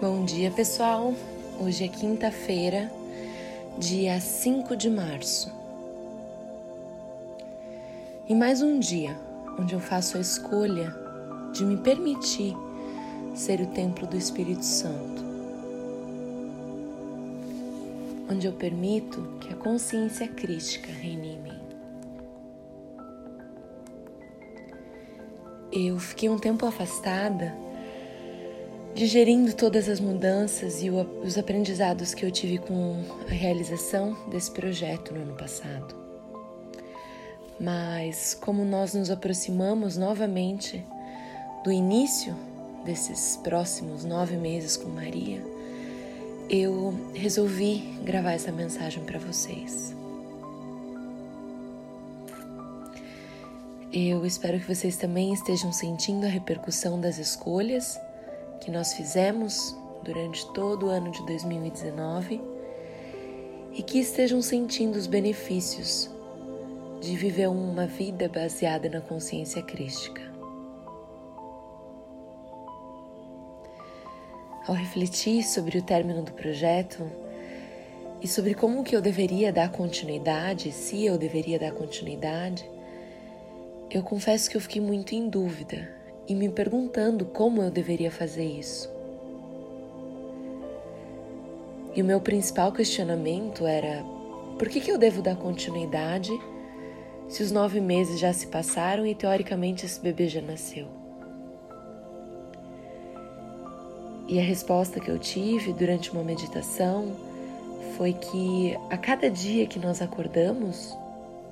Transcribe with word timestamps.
Bom 0.00 0.24
dia, 0.24 0.48
pessoal. 0.52 1.12
Hoje 1.58 1.82
é 1.82 1.88
quinta-feira, 1.88 2.88
dia 3.76 4.20
5 4.20 4.76
de 4.76 4.88
março. 4.88 5.52
E 8.28 8.32
mais 8.32 8.62
um 8.62 8.78
dia 8.78 9.18
onde 9.58 9.74
eu 9.74 9.80
faço 9.80 10.16
a 10.16 10.20
escolha 10.20 10.94
de 11.52 11.64
me 11.64 11.76
permitir 11.78 12.54
ser 13.34 13.60
o 13.60 13.66
templo 13.66 14.06
do 14.06 14.16
Espírito 14.16 14.64
Santo. 14.64 15.24
Onde 18.30 18.46
eu 18.46 18.52
permito 18.52 19.20
que 19.40 19.52
a 19.52 19.56
consciência 19.56 20.28
crítica 20.28 20.92
reine 20.92 21.30
em 21.30 21.40
mim. 21.40 21.60
Eu 25.72 25.98
fiquei 25.98 26.28
um 26.28 26.38
tempo 26.38 26.64
afastada 26.66 27.52
digerindo 28.98 29.52
todas 29.52 29.88
as 29.88 30.00
mudanças 30.00 30.82
e 30.82 30.90
os 30.90 31.38
aprendizados 31.38 32.14
que 32.14 32.26
eu 32.26 32.32
tive 32.32 32.58
com 32.58 33.00
a 33.28 33.32
realização 33.32 34.16
desse 34.28 34.50
projeto 34.50 35.14
no 35.14 35.22
ano 35.22 35.34
passado. 35.36 35.94
Mas 37.60 38.34
como 38.34 38.64
nós 38.64 38.94
nos 38.94 39.08
aproximamos 39.08 39.96
novamente 39.96 40.84
do 41.62 41.70
início 41.70 42.34
desses 42.84 43.36
próximos 43.36 44.04
nove 44.04 44.36
meses 44.36 44.76
com 44.76 44.88
Maria, 44.88 45.40
eu 46.50 46.92
resolvi 47.14 48.00
gravar 48.02 48.32
essa 48.32 48.50
mensagem 48.50 49.04
para 49.04 49.20
vocês. 49.20 49.94
Eu 53.92 54.26
espero 54.26 54.58
que 54.58 54.74
vocês 54.74 54.96
também 54.96 55.32
estejam 55.32 55.72
sentindo 55.72 56.26
a 56.26 56.28
repercussão 56.28 57.00
das 57.00 57.18
escolhas 57.18 57.96
que 58.68 58.72
nós 58.72 58.92
fizemos 58.92 59.74
durante 60.02 60.46
todo 60.52 60.86
o 60.86 60.88
ano 60.90 61.10
de 61.10 61.24
2019 61.24 62.38
e 63.72 63.82
que 63.82 63.98
estejam 63.98 64.42
sentindo 64.42 64.96
os 64.96 65.06
benefícios 65.06 66.10
de 67.00 67.16
viver 67.16 67.48
uma 67.48 67.86
vida 67.86 68.28
baseada 68.28 68.86
na 68.90 69.00
consciência 69.00 69.62
crística. 69.62 70.20
Ao 74.66 74.74
refletir 74.74 75.42
sobre 75.44 75.78
o 75.78 75.82
término 75.82 76.22
do 76.22 76.32
projeto 76.34 77.10
e 78.20 78.28
sobre 78.28 78.52
como 78.52 78.84
que 78.84 78.94
eu 78.94 79.00
deveria 79.00 79.50
dar 79.50 79.72
continuidade, 79.72 80.72
se 80.72 81.06
eu 81.06 81.16
deveria 81.16 81.58
dar 81.58 81.72
continuidade, 81.72 82.70
eu 83.90 84.02
confesso 84.02 84.50
que 84.50 84.58
eu 84.58 84.60
fiquei 84.60 84.82
muito 84.82 85.14
em 85.14 85.26
dúvida 85.26 85.96
e 86.28 86.34
me 86.34 86.50
perguntando 86.50 87.24
como 87.24 87.62
eu 87.62 87.70
deveria 87.70 88.10
fazer 88.10 88.44
isso. 88.44 88.90
E 91.96 92.02
o 92.02 92.04
meu 92.04 92.20
principal 92.20 92.70
questionamento 92.70 93.66
era: 93.66 94.04
por 94.58 94.68
que, 94.68 94.80
que 94.80 94.92
eu 94.92 94.98
devo 94.98 95.22
dar 95.22 95.36
continuidade 95.36 96.30
se 97.28 97.42
os 97.42 97.50
nove 97.50 97.80
meses 97.80 98.20
já 98.20 98.32
se 98.32 98.46
passaram 98.46 99.06
e 99.06 99.14
teoricamente 99.14 99.86
esse 99.86 99.98
bebê 99.98 100.28
já 100.28 100.42
nasceu? 100.42 100.86
E 104.28 104.38
a 104.38 104.42
resposta 104.42 105.00
que 105.00 105.10
eu 105.10 105.18
tive 105.18 105.72
durante 105.72 106.12
uma 106.12 106.22
meditação 106.22 107.16
foi 107.96 108.12
que 108.12 108.76
a 108.90 108.98
cada 108.98 109.30
dia 109.30 109.66
que 109.66 109.78
nós 109.78 110.02
acordamos, 110.02 110.94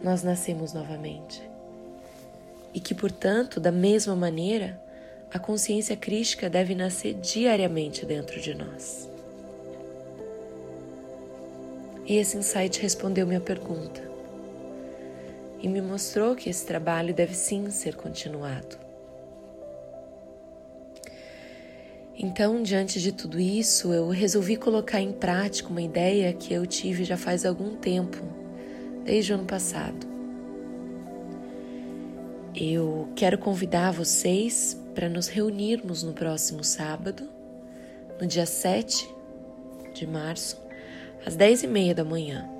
nós 0.00 0.22
nascemos 0.22 0.72
novamente 0.72 1.49
e 2.72 2.80
que, 2.80 2.94
portanto, 2.94 3.58
da 3.58 3.72
mesma 3.72 4.14
maneira, 4.14 4.80
a 5.32 5.38
consciência 5.38 5.96
crística 5.96 6.50
deve 6.50 6.74
nascer 6.74 7.14
diariamente 7.14 8.04
dentro 8.04 8.40
de 8.40 8.54
nós. 8.54 9.08
E 12.06 12.16
esse 12.16 12.36
insight 12.36 12.80
respondeu 12.80 13.26
minha 13.26 13.40
pergunta 13.40 14.02
e 15.62 15.68
me 15.68 15.80
mostrou 15.80 16.34
que 16.34 16.48
esse 16.48 16.66
trabalho 16.66 17.14
deve 17.14 17.34
sim 17.34 17.70
ser 17.70 17.94
continuado. 17.94 18.78
Então, 22.22 22.62
diante 22.62 23.00
de 23.00 23.12
tudo 23.12 23.40
isso, 23.40 23.92
eu 23.94 24.08
resolvi 24.08 24.56
colocar 24.56 25.00
em 25.00 25.12
prática 25.12 25.70
uma 25.70 25.80
ideia 25.80 26.32
que 26.32 26.52
eu 26.52 26.66
tive 26.66 27.04
já 27.04 27.16
faz 27.16 27.46
algum 27.46 27.76
tempo, 27.76 28.18
desde 29.04 29.32
o 29.32 29.36
ano 29.36 29.46
passado. 29.46 30.09
Eu 32.54 33.08
quero 33.14 33.38
convidar 33.38 33.92
vocês 33.92 34.76
para 34.92 35.08
nos 35.08 35.28
reunirmos 35.28 36.02
no 36.02 36.12
próximo 36.12 36.64
sábado, 36.64 37.28
no 38.20 38.26
dia 38.26 38.44
7 38.44 39.08
de 39.94 40.04
março, 40.04 40.60
às 41.24 41.36
10 41.36 41.62
e 41.62 41.66
meia 41.68 41.94
da 41.94 42.04
manhã, 42.04 42.50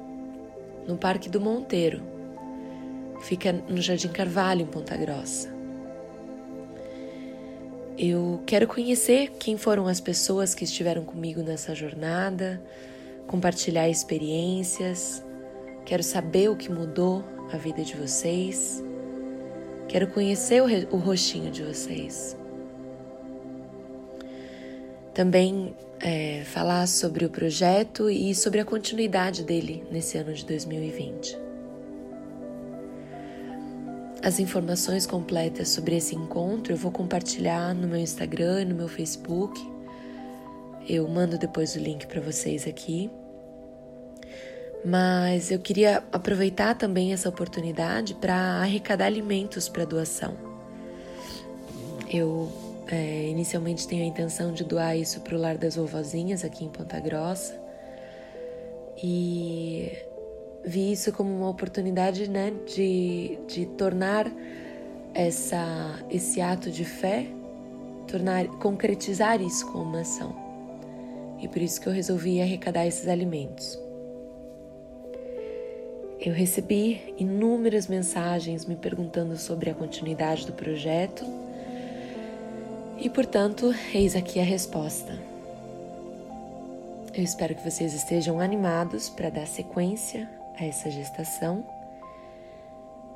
no 0.86 0.96
Parque 0.96 1.28
do 1.28 1.40
Monteiro, 1.40 2.00
que 3.18 3.26
fica 3.26 3.52
no 3.52 3.82
Jardim 3.82 4.08
Carvalho, 4.08 4.62
em 4.62 4.66
Ponta 4.66 4.96
Grossa. 4.96 5.52
Eu 7.98 8.40
quero 8.46 8.68
conhecer 8.68 9.32
quem 9.40 9.58
foram 9.58 9.88
as 9.88 10.00
pessoas 10.00 10.54
que 10.54 10.62
estiveram 10.62 11.04
comigo 11.04 11.42
nessa 11.42 11.74
jornada, 11.74 12.62
compartilhar 13.26 13.88
experiências, 13.88 15.22
quero 15.84 16.04
saber 16.04 16.48
o 16.48 16.54
que 16.54 16.70
mudou 16.70 17.24
a 17.52 17.56
vida 17.56 17.82
de 17.82 17.96
vocês 17.96 18.84
Quero 19.90 20.06
conhecer 20.06 20.62
o, 20.62 20.66
o 20.94 20.98
rostinho 20.98 21.50
de 21.50 21.64
vocês. 21.64 22.36
Também 25.12 25.74
é, 25.98 26.44
falar 26.44 26.86
sobre 26.86 27.24
o 27.24 27.28
projeto 27.28 28.08
e 28.08 28.32
sobre 28.32 28.60
a 28.60 28.64
continuidade 28.64 29.42
dele 29.42 29.84
nesse 29.90 30.16
ano 30.16 30.32
de 30.32 30.46
2020. 30.46 31.36
As 34.22 34.38
informações 34.38 35.06
completas 35.06 35.70
sobre 35.70 35.96
esse 35.96 36.14
encontro 36.14 36.72
eu 36.72 36.76
vou 36.76 36.92
compartilhar 36.92 37.74
no 37.74 37.88
meu 37.88 37.98
Instagram, 37.98 38.66
no 38.66 38.76
meu 38.76 38.86
Facebook. 38.86 39.60
Eu 40.88 41.08
mando 41.08 41.36
depois 41.36 41.74
o 41.74 41.80
link 41.80 42.06
para 42.06 42.20
vocês 42.20 42.64
aqui. 42.64 43.10
Mas 44.84 45.50
eu 45.50 45.58
queria 45.58 46.02
aproveitar 46.10 46.74
também 46.74 47.12
essa 47.12 47.28
oportunidade 47.28 48.14
para 48.14 48.34
arrecadar 48.34 49.06
alimentos 49.06 49.68
para 49.68 49.84
doação. 49.84 50.34
Eu 52.08 52.50
é, 52.90 53.28
inicialmente 53.28 53.86
tenho 53.86 54.02
a 54.02 54.06
intenção 54.06 54.52
de 54.52 54.64
doar 54.64 54.96
isso 54.96 55.20
para 55.20 55.36
o 55.36 55.38
Lar 55.38 55.56
das 55.56 55.76
Vovozinhas 55.76 56.44
aqui 56.44 56.64
em 56.64 56.68
Ponta 56.68 56.98
Grossa 56.98 57.60
e 59.02 59.92
vi 60.64 60.92
isso 60.92 61.12
como 61.12 61.34
uma 61.34 61.48
oportunidade 61.48 62.28
né, 62.28 62.52
de, 62.66 63.38
de 63.46 63.66
tornar 63.66 64.30
essa, 65.14 66.04
esse 66.10 66.40
ato 66.40 66.70
de 66.70 66.84
fé, 66.84 67.26
tornar, 68.08 68.46
concretizar 68.58 69.40
isso 69.40 69.66
como 69.70 69.84
uma 69.84 70.00
ação. 70.00 70.34
E 71.40 71.48
por 71.48 71.62
isso 71.62 71.80
que 71.80 71.88
eu 71.88 71.92
resolvi 71.92 72.40
arrecadar 72.40 72.86
esses 72.86 73.08
alimentos. 73.08 73.78
Eu 76.20 76.34
recebi 76.34 77.14
inúmeras 77.16 77.86
mensagens 77.86 78.66
me 78.66 78.76
perguntando 78.76 79.38
sobre 79.38 79.70
a 79.70 79.74
continuidade 79.74 80.46
do 80.46 80.52
projeto 80.52 81.24
e, 82.98 83.08
portanto, 83.08 83.74
eis 83.94 84.14
aqui 84.14 84.38
a 84.38 84.44
resposta. 84.44 85.18
Eu 87.14 87.24
espero 87.24 87.54
que 87.54 87.64
vocês 87.64 87.94
estejam 87.94 88.38
animados 88.38 89.08
para 89.08 89.30
dar 89.30 89.46
sequência 89.46 90.28
a 90.58 90.66
essa 90.66 90.90
gestação 90.90 91.64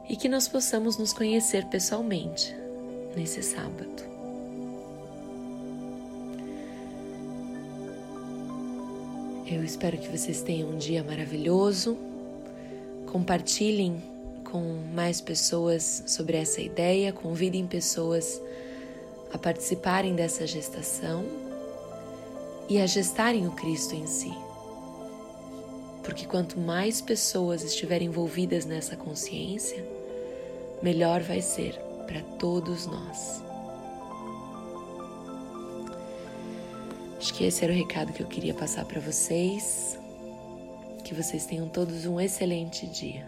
e 0.09 0.17
que 0.17 0.27
nós 0.27 0.49
possamos 0.49 0.97
nos 0.97 1.13
conhecer 1.13 1.67
pessoalmente 1.67 2.57
nesse 3.15 3.43
sábado. 3.43 4.03
Eu 9.47 9.63
espero 9.63 9.99
que 9.99 10.09
vocês 10.09 10.41
tenham 10.41 10.71
um 10.71 10.79
dia 10.79 11.05
maravilhoso 11.05 12.14
Compartilhem 13.15 14.03
com 14.51 14.61
mais 14.93 15.21
pessoas 15.21 16.03
sobre 16.05 16.37
essa 16.37 16.61
ideia, 16.61 17.13
convidem 17.13 17.65
pessoas 17.65 18.43
a 19.33 19.39
participarem 19.39 20.17
dessa 20.17 20.45
gestação 20.49 21.25
e 22.69 22.81
a 22.81 22.87
gestarem 22.87 23.47
o 23.47 23.53
Cristo 23.53 23.95
em 23.95 24.05
si. 24.05 24.35
Porque 26.03 26.27
quanto 26.27 26.59
mais 26.59 27.01
pessoas 27.01 27.63
estiverem 27.63 28.09
envolvidas 28.09 28.65
nessa 28.65 28.97
consciência, 28.97 29.87
melhor 30.83 31.23
vai 31.23 31.41
ser 31.41 31.79
para 32.09 32.21
todos 32.37 32.85
nós. 32.85 33.45
Acho 37.17 37.33
que 37.33 37.45
esse 37.45 37.63
era 37.63 37.73
o 37.73 37.77
recado 37.77 38.13
que 38.13 38.25
eu 38.25 38.27
queria 38.27 38.55
passar 38.55 38.85
para 38.85 39.01
vocês. 39.01 40.03
Que 41.05 41.15
vocês 41.15 41.45
tenham 41.45 41.69
todos 41.69 42.07
um 42.07 42.19
excelente 42.19 42.87
dia. 42.87 43.27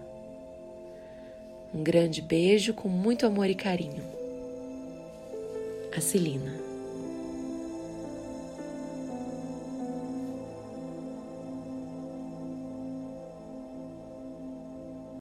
Um 1.74 1.82
grande 1.82 2.22
beijo 2.22 2.72
com 2.72 2.88
muito 2.88 3.26
amor 3.26 3.50
e 3.50 3.54
carinho. 3.54 4.02
A 5.94 6.00
Celina. 6.00 6.65